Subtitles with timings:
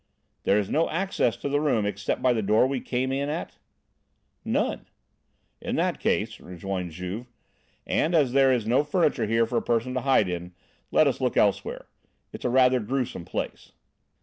[0.45, 3.59] "There is no access to the room except by the door we came in at?"
[4.43, 4.87] "None."
[5.61, 7.27] "In that case," rejoined Juve,
[7.85, 10.53] "and as there is no furniture here for a person to hide in,
[10.89, 11.85] let us look elsewhere.
[12.33, 13.73] It's a rather gruesome place."